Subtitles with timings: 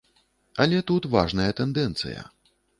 [0.65, 2.29] Але тут важная тэндэнцыя.